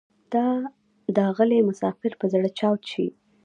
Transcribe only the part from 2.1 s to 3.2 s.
به زره چاود شي